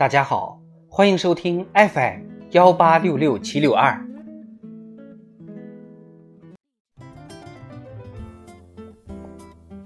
[0.00, 2.22] 大家好，欢迎收听 FM
[2.52, 4.02] 幺八六六七六二。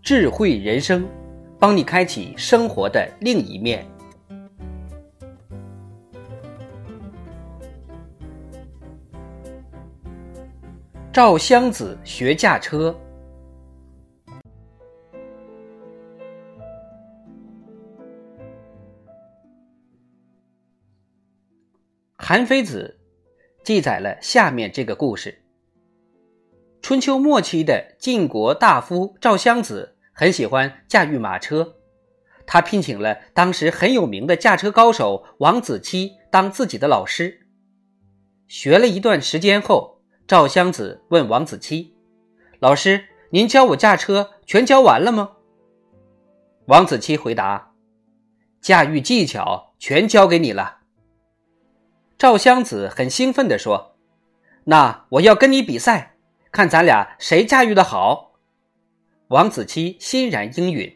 [0.00, 1.06] 智慧人生，
[1.58, 3.86] 帮你开启生活的另一面。
[11.12, 12.98] 赵襄子学驾车。
[22.28, 22.98] 韩非子
[23.64, 25.40] 记载了下面这个故事：
[26.82, 31.76] 春秋末期的晋国大夫赵襄子很喜欢驾驭马车，
[32.46, 37.46] 他聘请了当时很有名的驾车高手王子期当自己的老师。
[38.46, 41.96] 学了一段时间后，赵襄子问王子期
[42.60, 45.30] ：“老师，您教我驾车全教完了吗？”
[46.68, 47.72] 王子期回答
[48.60, 50.74] ：“驾驭技巧全教给你了。”
[52.18, 53.94] 赵襄子很兴奋地说
[54.64, 56.16] ：“那我要跟你比赛，
[56.50, 58.32] 看咱俩谁驾驭的好。”
[59.28, 60.92] 王子期欣然应允。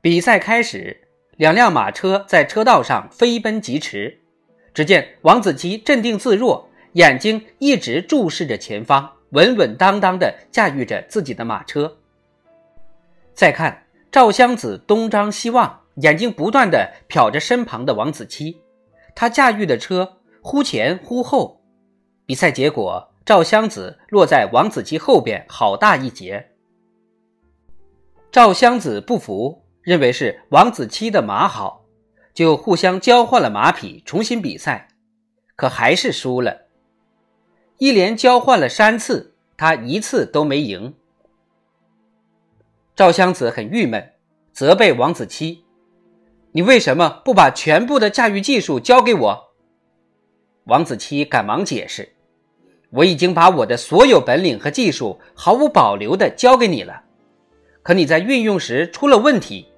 [0.00, 4.18] 比赛开始，两辆马车在车道上飞奔疾驰。
[4.74, 11.96] 只见王子期镇定自若，眼睛一直注视着前方，稳稳当当地驾驭着自己的马车。
[13.34, 18.60] 再看赵襄子东张西望，眼睛不断地瞟着身旁的王子期。
[19.14, 21.62] 他驾驭的车忽前忽后，
[22.26, 26.52] 比赛结果，赵襄子落在王子期后边好大一截。
[28.32, 31.84] 赵襄子不服，认为是王子期的马好，
[32.32, 34.88] 就互相交换了马匹，重新比赛，
[35.56, 36.66] 可还是输了。
[37.78, 40.94] 一连交换了三次，他一次都没赢。
[42.94, 44.12] 赵襄子很郁闷，
[44.52, 45.64] 责备王子期。
[46.52, 49.50] 你为什么不把全部的驾驭技术交给我？
[50.64, 52.16] 王子期赶忙解释
[52.90, 57.04] ：“我已经把我的所有本领和技术毫无保留的交给你了，
[57.82, 59.68] 可你在运用时出了问题。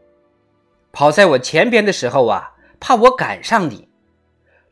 [0.92, 3.88] 跑在我前边的时候啊，怕我赶上你；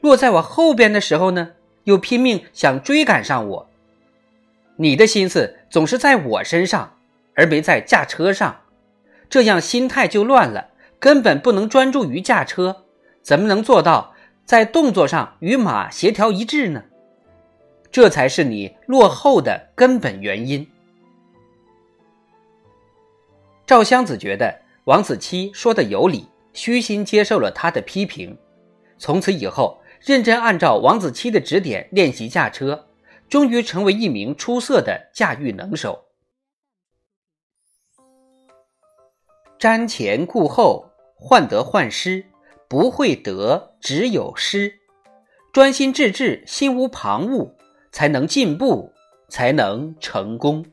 [0.00, 1.52] 落在我后边的时候呢，
[1.84, 3.70] 又拼命想追赶上我。
[4.76, 6.96] 你的心思总是在我身上，
[7.34, 8.62] 而没在驾车上，
[9.28, 10.68] 这样心态就乱了。”
[11.00, 12.84] 根本不能专注于驾车，
[13.22, 16.84] 怎么能做到在动作上与马协调一致呢？
[17.90, 20.70] 这才是你落后的根本原因。
[23.66, 28.36] 赵襄子觉得王子期说的有理，虚心接受了他的批评。
[28.98, 32.88] 从此以后，认真按照王子期的指点练习驾车，
[33.26, 36.04] 终于成为一名出色的驾驭能手。
[39.58, 40.89] 瞻前顾后。
[41.22, 42.24] 患得患失，
[42.66, 44.80] 不会得，只有失。
[45.52, 47.52] 专心致志，心无旁骛，
[47.92, 48.94] 才能进步，
[49.28, 50.64] 才能成功。